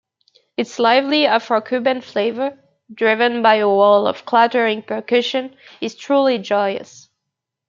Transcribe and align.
Its 0.57 0.79
lively 0.79 1.27
Afro-Cuban 1.27 2.01
flavor, 2.01 2.57
driven 2.91 3.43
by 3.43 3.57
a 3.57 3.69
wall 3.69 4.07
of 4.07 4.25
clattering 4.25 4.81
percussion, 4.81 5.55
is 5.79 5.93
truly 5.93 6.39
joyous. 6.39 7.07